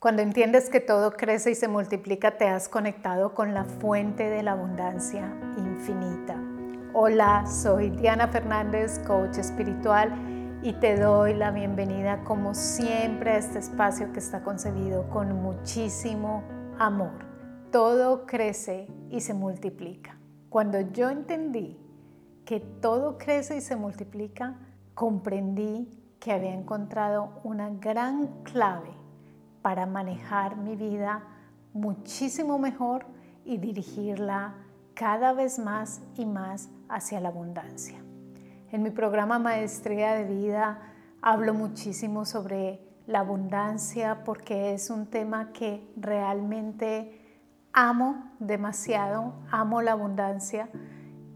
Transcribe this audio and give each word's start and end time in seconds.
Cuando 0.00 0.22
entiendes 0.22 0.70
que 0.70 0.80
todo 0.80 1.10
crece 1.10 1.50
y 1.50 1.54
se 1.54 1.68
multiplica, 1.68 2.38
te 2.38 2.48
has 2.48 2.70
conectado 2.70 3.34
con 3.34 3.52
la 3.52 3.66
fuente 3.66 4.30
de 4.30 4.42
la 4.42 4.52
abundancia 4.52 5.30
infinita. 5.58 6.42
Hola, 6.94 7.44
soy 7.46 7.90
Diana 7.90 8.26
Fernández, 8.28 8.98
coach 9.00 9.36
espiritual, 9.36 10.10
y 10.62 10.72
te 10.72 10.96
doy 10.96 11.34
la 11.34 11.50
bienvenida 11.50 12.24
como 12.24 12.54
siempre 12.54 13.32
a 13.32 13.36
este 13.36 13.58
espacio 13.58 14.10
que 14.10 14.20
está 14.20 14.42
concebido 14.42 15.06
con 15.10 15.34
muchísimo 15.42 16.44
amor. 16.78 17.26
Todo 17.70 18.24
crece 18.24 18.86
y 19.10 19.20
se 19.20 19.34
multiplica. 19.34 20.16
Cuando 20.48 20.80
yo 20.80 21.10
entendí 21.10 21.78
que 22.46 22.60
todo 22.60 23.18
crece 23.18 23.58
y 23.58 23.60
se 23.60 23.76
multiplica, 23.76 24.56
comprendí 24.94 25.90
que 26.18 26.32
había 26.32 26.54
encontrado 26.54 27.38
una 27.44 27.68
gran 27.68 28.42
clave 28.44 28.99
para 29.62 29.86
manejar 29.86 30.56
mi 30.56 30.76
vida 30.76 31.22
muchísimo 31.72 32.58
mejor 32.58 33.06
y 33.44 33.58
dirigirla 33.58 34.54
cada 34.94 35.32
vez 35.32 35.58
más 35.58 36.02
y 36.16 36.26
más 36.26 36.68
hacia 36.88 37.20
la 37.20 37.28
abundancia. 37.28 37.98
En 38.72 38.82
mi 38.82 38.90
programa 38.90 39.38
Maestría 39.38 40.14
de 40.14 40.24
Vida 40.24 40.80
hablo 41.22 41.54
muchísimo 41.54 42.24
sobre 42.24 42.80
la 43.06 43.20
abundancia 43.20 44.22
porque 44.24 44.72
es 44.72 44.90
un 44.90 45.06
tema 45.06 45.52
que 45.52 45.90
realmente 45.96 47.42
amo 47.72 48.30
demasiado, 48.38 49.34
amo 49.50 49.82
la 49.82 49.92
abundancia 49.92 50.68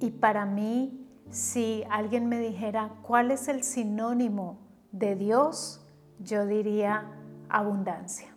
y 0.01 0.11
para 0.11 0.47
mí 0.47 1.05
si 1.31 1.85
alguien 1.91 2.29
me 2.29 2.39
dijera 2.39 2.91
cuál 3.03 3.31
es 3.31 3.49
el 3.49 3.65
sinónimo 3.65 4.59
de 4.93 5.17
Dios, 5.17 5.85
yo 6.21 6.47
diría 6.47 7.11
abundancia. 7.55 8.35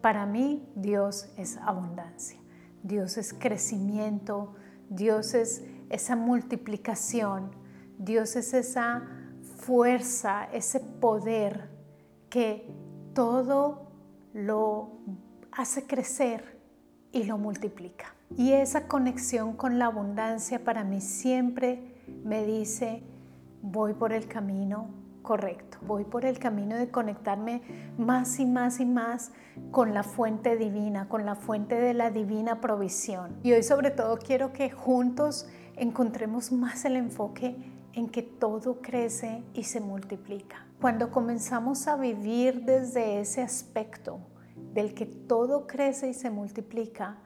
Para 0.00 0.26
mí 0.26 0.68
Dios 0.74 1.28
es 1.36 1.56
abundancia, 1.58 2.38
Dios 2.82 3.16
es 3.16 3.32
crecimiento, 3.32 4.54
Dios 4.90 5.34
es 5.34 5.64
esa 5.88 6.16
multiplicación, 6.16 7.52
Dios 7.96 8.34
es 8.34 8.52
esa 8.52 9.04
fuerza, 9.56 10.48
ese 10.52 10.80
poder 10.80 11.70
que 12.28 12.68
todo 13.14 13.86
lo 14.32 14.98
hace 15.52 15.86
crecer 15.86 16.60
y 17.12 17.22
lo 17.22 17.38
multiplica. 17.38 18.16
Y 18.36 18.52
esa 18.52 18.88
conexión 18.88 19.54
con 19.54 19.78
la 19.78 19.86
abundancia 19.86 20.64
para 20.64 20.82
mí 20.82 21.00
siempre 21.00 22.02
me 22.24 22.44
dice, 22.44 23.04
voy 23.62 23.94
por 23.94 24.12
el 24.12 24.26
camino 24.26 25.03
correcto. 25.24 25.78
Voy 25.82 26.04
por 26.04 26.24
el 26.24 26.38
camino 26.38 26.76
de 26.76 26.90
conectarme 26.90 27.62
más 27.98 28.38
y 28.38 28.46
más 28.46 28.78
y 28.78 28.84
más 28.86 29.32
con 29.72 29.92
la 29.92 30.04
fuente 30.04 30.56
divina, 30.56 31.08
con 31.08 31.26
la 31.26 31.34
fuente 31.34 31.74
de 31.74 31.94
la 31.94 32.10
divina 32.10 32.60
provisión. 32.60 33.40
Y 33.42 33.50
hoy 33.52 33.64
sobre 33.64 33.90
todo 33.90 34.18
quiero 34.18 34.52
que 34.52 34.70
juntos 34.70 35.48
encontremos 35.74 36.52
más 36.52 36.84
el 36.84 36.94
enfoque 36.94 37.56
en 37.94 38.08
que 38.08 38.22
todo 38.22 38.82
crece 38.82 39.42
y 39.54 39.64
se 39.64 39.80
multiplica. 39.80 40.66
Cuando 40.80 41.10
comenzamos 41.10 41.88
a 41.88 41.96
vivir 41.96 42.64
desde 42.64 43.20
ese 43.20 43.42
aspecto 43.42 44.20
del 44.74 44.94
que 44.94 45.06
todo 45.06 45.66
crece 45.66 46.08
y 46.10 46.14
se 46.14 46.30
multiplica, 46.30 47.16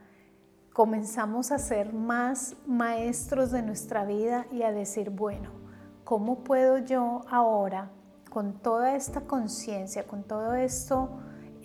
comenzamos 0.72 1.50
a 1.50 1.58
ser 1.58 1.92
más 1.92 2.54
maestros 2.66 3.50
de 3.50 3.62
nuestra 3.62 4.04
vida 4.04 4.46
y 4.52 4.62
a 4.62 4.70
decir, 4.70 5.10
bueno, 5.10 5.57
¿cómo 6.08 6.42
puedo 6.42 6.78
yo 6.78 7.20
ahora, 7.28 7.90
con 8.30 8.54
toda 8.54 8.96
esta 8.96 9.20
conciencia, 9.26 10.06
con 10.06 10.22
todo 10.22 10.54
esto, 10.54 11.10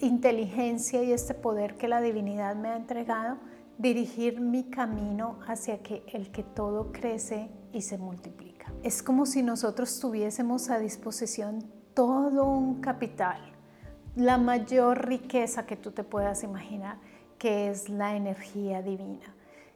inteligencia 0.01 1.01
y 1.01 1.13
este 1.13 1.33
poder 1.33 1.77
que 1.77 1.87
la 1.87 2.01
divinidad 2.01 2.53
me 2.57 2.67
ha 2.67 2.75
entregado, 2.75 3.37
dirigir 3.77 4.41
mi 4.41 4.65
camino 4.65 5.39
hacia 5.47 5.81
que 5.81 6.03
el 6.11 6.29
que 6.29 6.43
todo 6.43 6.91
crece 6.91 7.49
y 7.71 7.83
se 7.83 7.97
multiplica? 7.97 8.73
Es 8.83 9.01
como 9.01 9.25
si 9.25 9.43
nosotros 9.43 9.97
tuviésemos 10.01 10.69
a 10.69 10.77
disposición 10.77 11.63
todo 11.93 12.45
un 12.45 12.81
capital, 12.81 13.39
la 14.17 14.37
mayor 14.37 15.07
riqueza 15.07 15.65
que 15.65 15.77
tú 15.77 15.91
te 15.91 16.03
puedas 16.03 16.43
imaginar, 16.43 16.97
que 17.37 17.69
es 17.69 17.87
la 17.87 18.17
energía 18.17 18.81
divina 18.81 19.33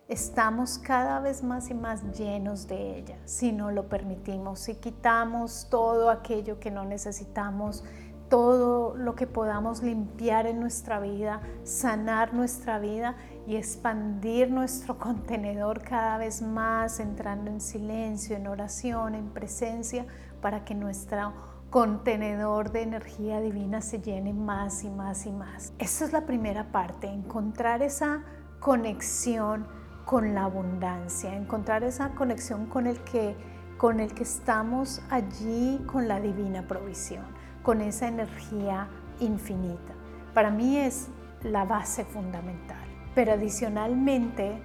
estamos 0.08 0.78
cada 0.78 1.20
vez 1.20 1.44
más 1.44 1.70
y 1.70 1.74
más 1.74 2.18
llenos 2.18 2.68
de 2.68 2.98
ella, 2.98 3.18
si 3.26 3.52
no 3.52 3.72
lo 3.72 3.90
permitimos, 3.90 4.60
si 4.60 4.76
quitamos 4.76 5.68
todo 5.70 6.10
aquello 6.10 6.60
que 6.60 6.72
no 6.72 6.86
necesitamos, 6.86 7.84
todo 8.30 8.96
lo 8.96 9.16
que 9.16 9.28
podamos 9.28 9.82
limpiar 9.82 10.48
en 10.48 10.60
nuestra 10.60 11.00
vida, 11.00 11.42
sanar 11.64 12.34
nuestra 12.34 12.80
vida 12.80 13.16
y 13.46 13.56
expandir 13.56 14.50
nuestro 14.50 14.98
contenedor 15.00 15.82
cada 15.82 16.18
vez 16.18 16.42
más, 16.42 17.00
entrando 17.00 17.52
en 17.52 17.62
silencio, 17.62 18.36
en 18.36 18.48
oración, 18.48 19.16
en 19.16 19.30
presencia, 19.30 20.06
para 20.42 20.64
que 20.64 20.76
nuestro 20.76 21.34
contenedor 21.70 22.72
de 22.72 22.84
energía 22.84 23.42
divina 23.42 23.82
se 23.82 24.00
llene 24.00 24.34
más 24.34 24.84
y 24.84 24.90
más 24.90 25.26
y 25.26 25.32
más. 25.32 25.74
Esa 25.80 26.06
es 26.06 26.14
la 26.14 26.26
primera 26.26 26.72
parte, 26.72 27.08
encontrar 27.08 27.82
esa 27.82 28.24
conexión 28.60 29.68
con 30.08 30.34
la 30.34 30.46
abundancia, 30.46 31.36
encontrar 31.36 31.84
esa 31.84 32.12
conexión 32.12 32.66
con 32.68 32.88
el 32.88 32.98
que 33.02 33.36
con 33.78 34.00
el 34.00 34.14
que 34.14 34.24
estamos 34.24 35.02
allí 35.12 35.80
con 35.86 36.08
la 36.08 36.20
divina 36.20 36.64
provisión, 36.64 37.26
con 37.62 37.82
esa 37.82 38.08
energía 38.08 38.88
infinita. 39.20 39.94
Para 40.34 40.50
mí 40.50 40.78
es 40.78 41.10
la 41.44 41.66
base 41.66 42.06
fundamental. 42.06 42.84
Pero 43.14 43.34
adicionalmente 43.34 44.58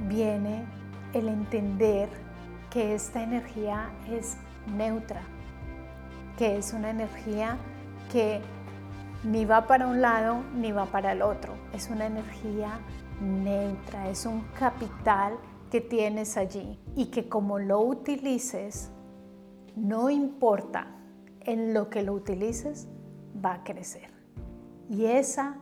viene 0.00 0.64
el 1.14 1.28
entender 1.28 2.08
que 2.68 2.94
esta 2.94 3.22
energía 3.22 3.90
es 4.10 4.36
neutra, 4.76 5.22
que 6.36 6.58
es 6.58 6.72
una 6.72 6.90
energía 6.90 7.56
que 8.12 8.42
ni 9.24 9.44
va 9.44 9.66
para 9.66 9.86
un 9.86 10.00
lado 10.00 10.42
ni 10.54 10.72
va 10.72 10.86
para 10.86 11.12
el 11.12 11.22
otro, 11.22 11.54
es 11.72 11.90
una 11.90 12.06
energía 12.06 12.80
neutra, 13.20 14.08
es 14.08 14.24
un 14.26 14.42
capital 14.58 15.38
que 15.70 15.80
tienes 15.80 16.36
allí 16.36 16.78
y 16.96 17.06
que 17.06 17.28
como 17.28 17.58
lo 17.58 17.80
utilices, 17.80 18.90
no 19.76 20.10
importa 20.10 20.88
en 21.40 21.74
lo 21.74 21.90
que 21.90 22.02
lo 22.02 22.14
utilices, 22.14 22.88
va 23.44 23.54
a 23.54 23.64
crecer. 23.64 24.10
Y 24.88 25.06
esa 25.06 25.56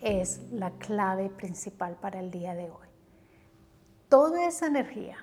es 0.00 0.40
la 0.50 0.70
clave 0.72 1.30
principal 1.30 1.96
para 1.96 2.20
el 2.20 2.30
día 2.30 2.54
de 2.54 2.64
hoy. 2.64 2.88
Toda 4.08 4.46
esa 4.46 4.66
energía 4.66 5.16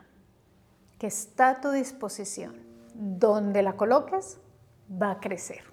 que 0.98 1.08
está 1.08 1.50
a 1.50 1.62
tu 1.62 1.72
disposición, 1.72 2.56
donde 2.94 3.64
la 3.64 3.74
coloques, 3.74 4.40
va 4.90 5.12
a 5.12 5.20
crecer. 5.20 5.64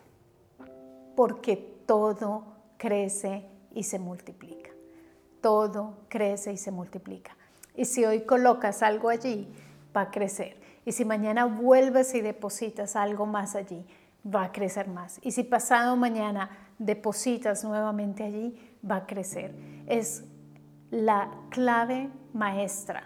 Porque 1.15 1.78
todo 1.89 2.45
crece 2.77 3.49
y 3.75 3.83
se 3.83 3.99
multiplica 3.99 4.69
todo 5.41 5.99
crece 6.09 6.53
y 6.53 6.57
se 6.57 6.71
multiplica. 6.71 7.37
Y 7.75 7.85
si 7.85 8.05
hoy 8.05 8.23
colocas 8.23 8.83
algo 8.83 9.09
allí, 9.09 9.49
va 9.97 10.03
a 10.03 10.11
crecer. 10.11 10.61
Y 10.85 10.93
si 10.93 11.05
mañana 11.05 11.45
vuelves 11.45 12.15
y 12.15 12.21
depositas 12.21 12.97
algo 12.97 13.27
más 13.27 13.55
allí, 13.55 13.87
va 14.25 14.45
a 14.45 14.53
crecer 14.53 14.89
más. 14.89 15.21
Y 15.23 15.33
si 15.33 15.45
pasado 15.45 15.97
mañana 15.97 16.51
depositas 16.79 17.65
nuevamente 17.65 18.25
allí, 18.25 18.59
va 18.89 18.97
a 18.97 19.07
crecer. 19.07 19.55
Es 19.87 20.25
la 20.91 21.31
clave 21.51 22.11
maestra 22.33 23.05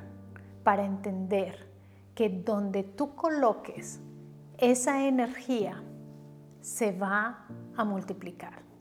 para 0.63 0.85
entender 0.85 1.71
que 2.15 2.29
donde 2.29 2.83
tú 2.83 3.15
coloques 3.15 4.01
esa 4.59 5.07
energía, 5.07 5.83
se 6.61 6.93
va 6.93 7.47
a 7.77 7.85
multiplicar. 7.85 8.72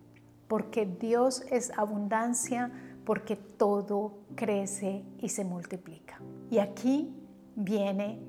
Porque 0.52 0.86
Dios 0.86 1.46
es 1.50 1.72
abundancia, 1.78 2.72
porque 3.06 3.38
todo 3.38 4.18
crece 4.36 5.06
y 5.20 5.30
se 5.30 5.46
multiplica. 5.46 6.20
Y 6.50 6.58
aquí 6.58 7.16
viene 7.56 8.20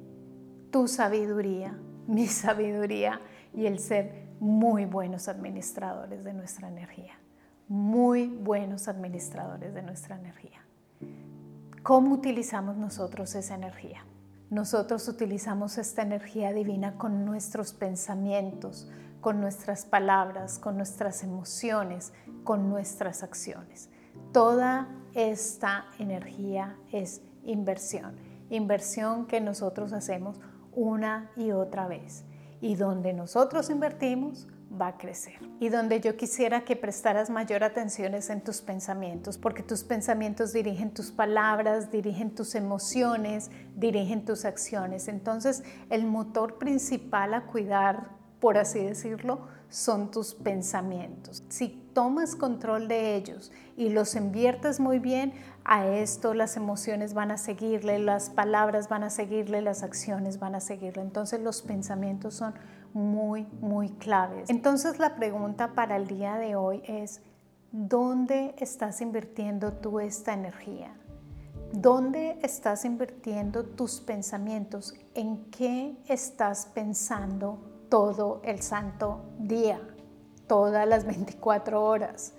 tu 0.70 0.86
sabiduría, 0.86 1.76
mi 2.06 2.28
sabiduría 2.28 3.20
y 3.52 3.66
el 3.66 3.80
ser 3.80 4.28
muy 4.38 4.84
buenos 4.84 5.26
administradores 5.26 6.22
de 6.22 6.32
nuestra 6.32 6.68
energía. 6.68 7.14
Muy 7.66 8.28
buenos 8.28 8.86
administradores 8.86 9.74
de 9.74 9.82
nuestra 9.82 10.16
energía. 10.16 10.64
¿Cómo 11.82 12.14
utilizamos 12.14 12.76
nosotros 12.76 13.34
esa 13.34 13.56
energía? 13.56 14.04
Nosotros 14.48 15.08
utilizamos 15.08 15.76
esta 15.76 16.02
energía 16.02 16.52
divina 16.52 16.94
con 16.98 17.24
nuestros 17.24 17.72
pensamientos, 17.72 18.88
con 19.22 19.40
nuestras 19.40 19.86
palabras, 19.86 20.58
con 20.58 20.76
nuestras 20.76 21.22
emociones, 21.22 22.12
con 22.44 22.68
nuestras 22.68 23.22
acciones. 23.22 23.88
Toda 24.32 24.88
esta 25.14 25.86
energía 25.98 26.76
es 26.90 27.22
inversión, 27.44 28.16
inversión 28.50 29.26
que 29.26 29.40
nosotros 29.40 29.94
hacemos 29.94 30.40
una 30.72 31.30
y 31.36 31.52
otra 31.52 31.86
vez. 31.86 32.24
Y 32.60 32.74
donde 32.74 33.12
nosotros 33.12 33.70
invertimos, 33.70 34.48
va 34.80 34.88
a 34.88 34.98
crecer. 34.98 35.38
Y 35.60 35.68
donde 35.68 36.00
yo 36.00 36.16
quisiera 36.16 36.64
que 36.64 36.74
prestaras 36.74 37.30
mayor 37.30 37.62
atención 37.62 38.14
es 38.14 38.28
en 38.28 38.42
tus 38.42 38.60
pensamientos, 38.60 39.38
porque 39.38 39.62
tus 39.62 39.84
pensamientos 39.84 40.52
dirigen 40.52 40.92
tus 40.92 41.12
palabras, 41.12 41.92
dirigen 41.92 42.34
tus 42.34 42.56
emociones, 42.56 43.50
dirigen 43.76 44.24
tus 44.24 44.44
acciones. 44.44 45.06
Entonces, 45.06 45.62
el 45.90 46.06
motor 46.06 46.58
principal 46.58 47.34
a 47.34 47.46
cuidar, 47.46 48.21
por 48.42 48.58
así 48.58 48.80
decirlo, 48.80 49.38
son 49.68 50.10
tus 50.10 50.34
pensamientos. 50.34 51.44
Si 51.48 51.68
tomas 51.94 52.34
control 52.34 52.88
de 52.88 53.14
ellos 53.14 53.52
y 53.76 53.90
los 53.90 54.16
inviertes 54.16 54.80
muy 54.80 54.98
bien, 54.98 55.32
a 55.64 55.86
esto 55.86 56.34
las 56.34 56.56
emociones 56.56 57.14
van 57.14 57.30
a 57.30 57.38
seguirle, 57.38 58.00
las 58.00 58.30
palabras 58.30 58.88
van 58.88 59.04
a 59.04 59.10
seguirle, 59.10 59.62
las 59.62 59.84
acciones 59.84 60.40
van 60.40 60.56
a 60.56 60.60
seguirle. 60.60 61.02
Entonces 61.02 61.38
los 61.40 61.62
pensamientos 61.62 62.34
son 62.34 62.54
muy, 62.92 63.46
muy 63.60 63.90
claves. 63.90 64.50
Entonces 64.50 64.98
la 64.98 65.14
pregunta 65.14 65.74
para 65.74 65.94
el 65.94 66.08
día 66.08 66.34
de 66.34 66.56
hoy 66.56 66.82
es, 66.84 67.22
¿dónde 67.70 68.56
estás 68.58 69.00
invirtiendo 69.00 69.74
tú 69.74 70.00
esta 70.00 70.32
energía? 70.32 70.92
¿Dónde 71.72 72.40
estás 72.42 72.84
invirtiendo 72.84 73.62
tus 73.62 74.00
pensamientos? 74.00 74.94
¿En 75.14 75.44
qué 75.52 75.96
estás 76.08 76.66
pensando 76.74 77.71
todo 77.92 78.40
el 78.42 78.62
santo 78.62 79.20
día? 79.38 79.78
Todas 80.46 80.88
las 80.88 81.04
24 81.06 81.84
horas. 81.84 82.32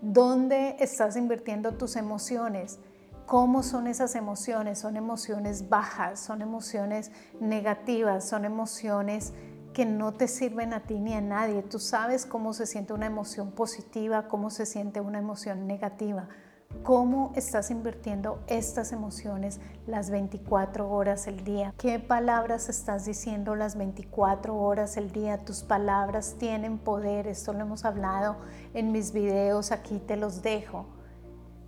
¿Dónde 0.00 0.76
estás 0.80 1.18
invirtiendo 1.18 1.72
tus 1.72 1.96
emociones? 1.96 2.78
¿Cómo 3.26 3.62
son 3.62 3.88
esas 3.88 4.14
emociones? 4.14 4.78
Son 4.78 4.96
emociones 4.96 5.68
bajas, 5.68 6.18
son 6.18 6.40
emociones 6.40 7.12
negativas, 7.40 8.26
son 8.26 8.46
emociones 8.46 9.34
que 9.74 9.84
no 9.84 10.14
te 10.14 10.28
sirven 10.28 10.72
a 10.72 10.84
ti 10.84 10.98
ni 10.98 11.12
a 11.12 11.20
nadie. 11.20 11.62
Tú 11.62 11.78
sabes 11.78 12.24
cómo 12.24 12.54
se 12.54 12.64
siente 12.64 12.94
una 12.94 13.04
emoción 13.04 13.50
positiva, 13.50 14.28
cómo 14.28 14.48
se 14.48 14.64
siente 14.64 15.02
una 15.02 15.18
emoción 15.18 15.66
negativa. 15.66 16.26
¿Cómo 16.82 17.32
estás 17.34 17.70
invirtiendo 17.70 18.40
estas 18.46 18.92
emociones 18.92 19.60
las 19.86 20.10
24 20.10 20.88
horas 20.88 21.26
el 21.26 21.44
día? 21.44 21.74
¿Qué 21.78 21.98
palabras 21.98 22.68
estás 22.68 23.04
diciendo 23.04 23.56
las 23.56 23.76
24 23.76 24.56
horas 24.56 24.96
el 24.96 25.10
día? 25.10 25.38
Tus 25.38 25.62
palabras 25.62 26.36
tienen 26.38 26.78
poder, 26.78 27.26
esto 27.26 27.52
lo 27.52 27.60
hemos 27.60 27.84
hablado 27.84 28.36
en 28.74 28.92
mis 28.92 29.12
videos, 29.12 29.72
aquí 29.72 29.98
te 29.98 30.16
los 30.16 30.42
dejo. 30.42 30.86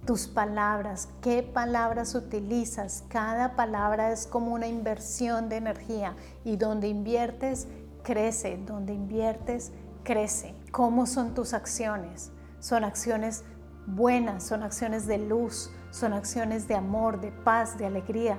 Tus 0.07 0.29
palabras, 0.29 1.09
qué 1.21 1.43
palabras 1.43 2.15
utilizas. 2.15 3.05
Cada 3.09 3.57
palabra 3.57 4.13
es 4.13 4.27
como 4.27 4.55
una 4.55 4.69
inversión 4.69 5.49
de 5.49 5.57
energía 5.57 6.17
y 6.45 6.57
donde 6.57 6.89
inviertes 6.89 7.67
crece, 8.03 8.59
donde 8.65 8.95
inviertes, 8.95 9.73
crece. 10.03 10.55
¿Cómo 10.71 11.07
son 11.07 11.35
tus 11.35 11.53
acciones? 11.53 12.31
Son 12.61 12.85
acciones 12.85 13.45
buenas, 13.94 14.44
son 14.44 14.62
acciones 14.62 15.06
de 15.06 15.19
luz, 15.19 15.70
son 15.90 16.12
acciones 16.12 16.69
de 16.69 16.75
amor, 16.75 17.20
de 17.20 17.31
paz, 17.32 17.79
de 17.79 17.87
alegría, 17.87 18.38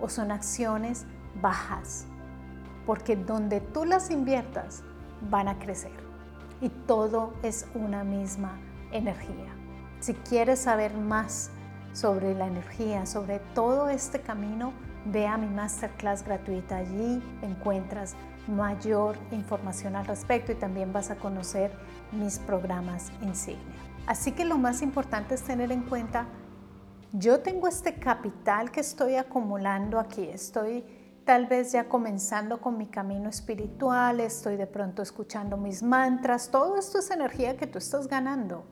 o 0.00 0.08
son 0.08 0.30
acciones 0.30 1.06
bajas. 1.40 2.06
Porque 2.86 3.16
donde 3.16 3.60
tú 3.60 3.84
las 3.84 4.10
inviertas, 4.10 4.82
van 5.30 5.48
a 5.48 5.58
crecer. 5.58 5.92
Y 6.60 6.68
todo 6.68 7.34
es 7.42 7.66
una 7.74 8.04
misma 8.04 8.58
energía. 8.92 9.52
Si 10.00 10.14
quieres 10.14 10.60
saber 10.60 10.94
más 10.94 11.50
sobre 11.92 12.34
la 12.34 12.46
energía, 12.46 13.06
sobre 13.06 13.38
todo 13.54 13.88
este 13.88 14.20
camino, 14.20 14.72
ve 15.06 15.26
a 15.26 15.36
mi 15.36 15.48
masterclass 15.48 16.24
gratuita. 16.24 16.76
Allí 16.76 17.22
encuentras 17.42 18.14
mayor 18.46 19.16
información 19.30 19.96
al 19.96 20.06
respecto 20.06 20.52
y 20.52 20.56
también 20.56 20.92
vas 20.92 21.10
a 21.10 21.16
conocer 21.16 21.72
mis 22.12 22.38
programas 22.38 23.10
insignia. 23.22 23.93
Así 24.06 24.32
que 24.32 24.44
lo 24.44 24.58
más 24.58 24.82
importante 24.82 25.34
es 25.34 25.42
tener 25.42 25.72
en 25.72 25.82
cuenta, 25.82 26.26
yo 27.12 27.40
tengo 27.40 27.68
este 27.68 27.94
capital 27.94 28.70
que 28.70 28.80
estoy 28.80 29.14
acumulando 29.14 29.98
aquí, 29.98 30.24
estoy 30.24 30.84
tal 31.24 31.46
vez 31.46 31.72
ya 31.72 31.88
comenzando 31.88 32.60
con 32.60 32.76
mi 32.76 32.86
camino 32.86 33.30
espiritual, 33.30 34.20
estoy 34.20 34.56
de 34.56 34.66
pronto 34.66 35.00
escuchando 35.00 35.56
mis 35.56 35.82
mantras, 35.82 36.50
todo 36.50 36.76
esto 36.76 36.98
es 36.98 37.10
energía 37.10 37.56
que 37.56 37.66
tú 37.66 37.78
estás 37.78 38.08
ganando. 38.08 38.66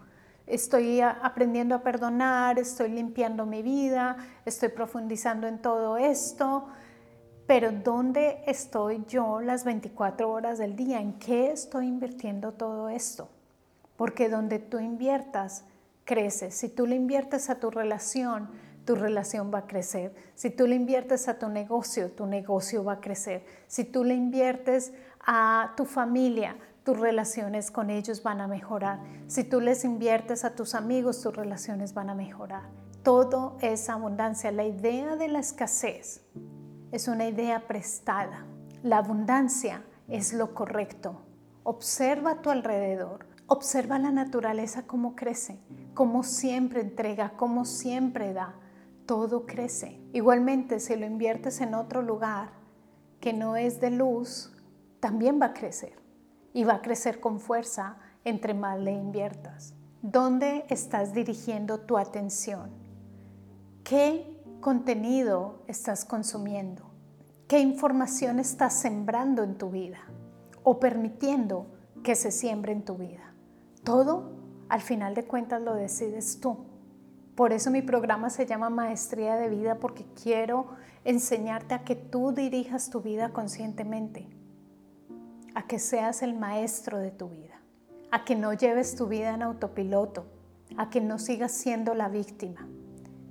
Estoy 0.46 1.00
aprendiendo 1.00 1.76
a 1.76 1.82
perdonar, 1.82 2.58
estoy 2.58 2.90
limpiando 2.90 3.46
mi 3.46 3.62
vida, 3.62 4.16
estoy 4.44 4.68
profundizando 4.68 5.46
en 5.46 5.62
todo 5.62 5.96
esto, 5.96 6.66
pero 7.46 7.72
¿dónde 7.72 8.42
estoy 8.46 9.04
yo 9.08 9.40
las 9.40 9.64
24 9.64 10.30
horas 10.30 10.58
del 10.58 10.76
día? 10.76 11.00
¿En 11.00 11.18
qué 11.18 11.52
estoy 11.52 11.86
invirtiendo 11.86 12.52
todo 12.52 12.90
esto? 12.90 13.30
Porque 14.02 14.28
donde 14.28 14.58
tú 14.58 14.80
inviertas, 14.80 15.64
crece. 16.04 16.50
Si 16.50 16.68
tú 16.68 16.88
le 16.88 16.96
inviertes 16.96 17.50
a 17.50 17.60
tu 17.60 17.70
relación, 17.70 18.50
tu 18.84 18.96
relación 18.96 19.54
va 19.54 19.58
a 19.58 19.66
crecer. 19.68 20.12
Si 20.34 20.50
tú 20.50 20.66
le 20.66 20.74
inviertes 20.74 21.28
a 21.28 21.38
tu 21.38 21.48
negocio, 21.48 22.10
tu 22.10 22.26
negocio 22.26 22.82
va 22.82 22.94
a 22.94 23.00
crecer. 23.00 23.46
Si 23.68 23.84
tú 23.84 24.02
le 24.02 24.14
inviertes 24.14 24.92
a 25.24 25.74
tu 25.76 25.84
familia, 25.84 26.56
tus 26.82 26.98
relaciones 26.98 27.70
con 27.70 27.90
ellos 27.90 28.24
van 28.24 28.40
a 28.40 28.48
mejorar. 28.48 28.98
Si 29.28 29.44
tú 29.44 29.60
les 29.60 29.84
inviertes 29.84 30.44
a 30.44 30.56
tus 30.56 30.74
amigos, 30.74 31.22
tus 31.22 31.36
relaciones 31.36 31.94
van 31.94 32.10
a 32.10 32.16
mejorar. 32.16 32.64
Todo 33.04 33.56
es 33.60 33.88
abundancia. 33.88 34.50
La 34.50 34.64
idea 34.64 35.14
de 35.14 35.28
la 35.28 35.38
escasez 35.38 36.22
es 36.90 37.06
una 37.06 37.28
idea 37.28 37.68
prestada. 37.68 38.46
La 38.82 38.96
abundancia 38.96 39.84
es 40.08 40.32
lo 40.32 40.54
correcto. 40.54 41.22
Observa 41.62 42.32
a 42.32 42.42
tu 42.42 42.50
alrededor. 42.50 43.30
Observa 43.54 43.98
la 43.98 44.10
naturaleza 44.10 44.86
cómo 44.86 45.14
crece, 45.14 45.58
cómo 45.92 46.22
siempre 46.22 46.80
entrega, 46.80 47.34
cómo 47.36 47.66
siempre 47.66 48.32
da. 48.32 48.54
Todo 49.04 49.44
crece. 49.44 50.00
Igualmente, 50.14 50.80
si 50.80 50.96
lo 50.96 51.04
inviertes 51.04 51.60
en 51.60 51.74
otro 51.74 52.00
lugar 52.00 52.48
que 53.20 53.34
no 53.34 53.56
es 53.56 53.78
de 53.78 53.90
luz, 53.90 54.54
también 55.00 55.38
va 55.38 55.48
a 55.48 55.52
crecer. 55.52 55.92
Y 56.54 56.64
va 56.64 56.76
a 56.76 56.80
crecer 56.80 57.20
con 57.20 57.40
fuerza 57.40 57.98
entre 58.24 58.54
más 58.54 58.80
le 58.80 58.92
inviertas. 58.92 59.74
¿Dónde 60.00 60.64
estás 60.70 61.12
dirigiendo 61.12 61.80
tu 61.80 61.98
atención? 61.98 62.70
¿Qué 63.84 64.42
contenido 64.62 65.62
estás 65.66 66.06
consumiendo? 66.06 66.90
¿Qué 67.48 67.58
información 67.58 68.38
estás 68.38 68.72
sembrando 68.72 69.42
en 69.42 69.58
tu 69.58 69.68
vida 69.68 69.98
o 70.62 70.80
permitiendo 70.80 71.66
que 72.02 72.14
se 72.14 72.30
siembre 72.30 72.72
en 72.72 72.86
tu 72.86 72.96
vida? 72.96 73.31
Todo, 73.84 74.30
al 74.68 74.80
final 74.80 75.14
de 75.14 75.24
cuentas, 75.24 75.60
lo 75.60 75.74
decides 75.74 76.40
tú. 76.40 76.58
Por 77.34 77.52
eso 77.52 77.70
mi 77.70 77.82
programa 77.82 78.30
se 78.30 78.46
llama 78.46 78.70
Maestría 78.70 79.36
de 79.36 79.48
Vida 79.48 79.78
porque 79.80 80.04
quiero 80.22 80.66
enseñarte 81.04 81.74
a 81.74 81.82
que 81.82 81.96
tú 81.96 82.32
dirijas 82.32 82.90
tu 82.90 83.00
vida 83.00 83.30
conscientemente, 83.30 84.28
a 85.54 85.66
que 85.66 85.78
seas 85.78 86.22
el 86.22 86.34
maestro 86.34 86.98
de 86.98 87.10
tu 87.10 87.30
vida, 87.30 87.60
a 88.10 88.24
que 88.24 88.36
no 88.36 88.52
lleves 88.52 88.94
tu 88.94 89.08
vida 89.08 89.34
en 89.34 89.42
autopiloto, 89.42 90.26
a 90.76 90.90
que 90.90 91.00
no 91.00 91.18
sigas 91.18 91.52
siendo 91.52 91.94
la 91.94 92.08
víctima, 92.08 92.68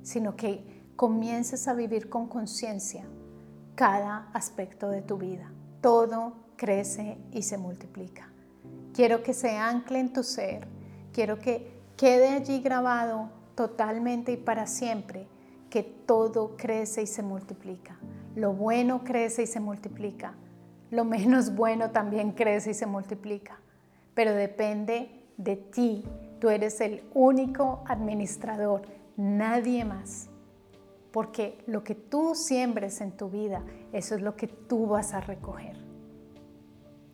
sino 0.01 0.35
que 0.35 0.83
comiences 0.95 1.67
a 1.67 1.73
vivir 1.73 2.09
con 2.09 2.27
conciencia 2.27 3.05
cada 3.75 4.29
aspecto 4.33 4.89
de 4.89 5.01
tu 5.01 5.17
vida. 5.17 5.51
Todo 5.79 6.33
crece 6.57 7.17
y 7.31 7.43
se 7.43 7.57
multiplica. 7.57 8.30
Quiero 8.93 9.23
que 9.23 9.33
se 9.33 9.57
ancle 9.57 9.99
en 9.99 10.13
tu 10.13 10.23
ser, 10.23 10.67
quiero 11.13 11.39
que 11.39 11.71
quede 11.97 12.29
allí 12.29 12.61
grabado 12.61 13.29
totalmente 13.55 14.33
y 14.33 14.37
para 14.37 14.67
siempre 14.67 15.27
que 15.69 15.83
todo 15.83 16.55
crece 16.57 17.03
y 17.03 17.07
se 17.07 17.23
multiplica. 17.23 17.97
Lo 18.35 18.53
bueno 18.53 19.03
crece 19.03 19.43
y 19.43 19.47
se 19.47 19.59
multiplica. 19.59 20.33
Lo 20.89 21.05
menos 21.05 21.55
bueno 21.55 21.91
también 21.91 22.31
crece 22.31 22.71
y 22.71 22.73
se 22.73 22.85
multiplica. 22.85 23.59
Pero 24.13 24.33
depende 24.33 25.25
de 25.37 25.55
ti. 25.55 26.05
Tú 26.39 26.49
eres 26.49 26.81
el 26.81 27.03
único 27.13 27.83
administrador, 27.87 28.81
nadie 29.15 29.85
más 29.85 30.31
porque 31.11 31.61
lo 31.67 31.83
que 31.83 31.95
tú 31.95 32.35
siembres 32.35 33.01
en 33.01 33.11
tu 33.11 33.29
vida, 33.29 33.63
eso 33.91 34.15
es 34.15 34.21
lo 34.21 34.35
que 34.35 34.47
tú 34.47 34.87
vas 34.87 35.13
a 35.13 35.19
recoger. 35.19 35.90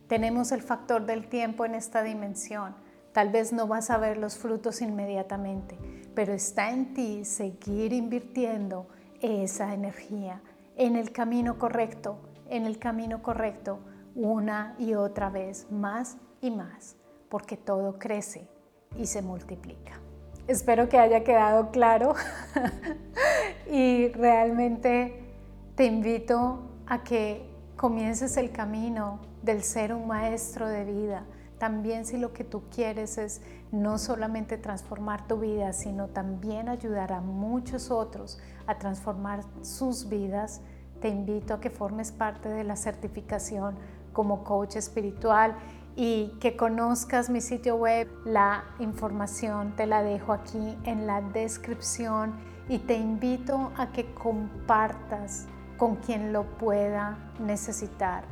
Tenemos 0.08 0.52
el 0.52 0.62
factor 0.62 1.04
del 1.04 1.28
tiempo 1.28 1.66
en 1.66 1.74
esta 1.74 2.02
dimensión. 2.02 2.74
Tal 3.12 3.28
vez 3.28 3.52
no 3.52 3.66
vas 3.66 3.90
a 3.90 3.98
ver 3.98 4.16
los 4.16 4.38
frutos 4.38 4.80
inmediatamente, 4.80 5.76
pero 6.14 6.32
está 6.32 6.70
en 6.70 6.94
ti 6.94 7.26
seguir 7.26 7.92
invirtiendo 7.92 8.86
esa 9.20 9.74
energía 9.74 10.40
en 10.76 10.96
el 10.96 11.12
camino 11.12 11.58
correcto, 11.58 12.18
en 12.48 12.64
el 12.64 12.78
camino 12.78 13.22
correcto, 13.22 13.80
una 14.14 14.74
y 14.78 14.94
otra 14.94 15.28
vez, 15.28 15.70
más 15.70 16.16
y 16.40 16.50
más, 16.50 16.96
porque 17.28 17.58
todo 17.58 17.98
crece 17.98 18.48
y 18.96 19.06
se 19.06 19.20
multiplica. 19.20 20.00
Espero 20.46 20.88
que 20.88 20.98
haya 20.98 21.22
quedado 21.22 21.70
claro 21.70 22.14
y 23.70 24.08
realmente 24.08 25.34
te 25.74 25.84
invito 25.84 26.62
a 26.86 27.02
que 27.02 27.57
comiences 27.78 28.36
el 28.36 28.50
camino 28.50 29.20
del 29.42 29.62
ser 29.62 29.94
un 29.94 30.08
maestro 30.08 30.66
de 30.66 30.84
vida, 30.84 31.24
también 31.58 32.04
si 32.04 32.18
lo 32.18 32.32
que 32.32 32.42
tú 32.42 32.64
quieres 32.74 33.18
es 33.18 33.40
no 33.70 33.98
solamente 33.98 34.58
transformar 34.58 35.28
tu 35.28 35.38
vida, 35.38 35.72
sino 35.72 36.08
también 36.08 36.68
ayudar 36.68 37.12
a 37.12 37.20
muchos 37.20 37.92
otros 37.92 38.40
a 38.66 38.78
transformar 38.78 39.44
sus 39.62 40.08
vidas, 40.08 40.60
te 41.00 41.08
invito 41.08 41.54
a 41.54 41.60
que 41.60 41.70
formes 41.70 42.10
parte 42.10 42.48
de 42.48 42.64
la 42.64 42.74
certificación 42.74 43.76
como 44.12 44.42
coach 44.42 44.74
espiritual 44.74 45.54
y 45.94 46.36
que 46.40 46.56
conozcas 46.56 47.30
mi 47.30 47.40
sitio 47.40 47.76
web. 47.76 48.08
La 48.24 48.64
información 48.80 49.76
te 49.76 49.86
la 49.86 50.02
dejo 50.02 50.32
aquí 50.32 50.76
en 50.82 51.06
la 51.06 51.20
descripción 51.20 52.34
y 52.68 52.78
te 52.80 52.96
invito 52.96 53.70
a 53.76 53.92
que 53.92 54.12
compartas 54.14 55.46
con 55.78 55.96
quien 55.96 56.32
lo 56.32 56.42
pueda 56.42 57.16
necesitar. 57.38 58.24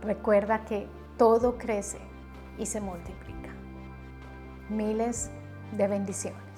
Recuerda 0.00 0.64
que 0.64 0.88
todo 1.18 1.58
crece 1.58 1.98
y 2.58 2.66
se 2.66 2.80
multiplica. 2.80 3.50
Miles 4.70 5.30
de 5.76 5.88
bendiciones. 5.88 6.51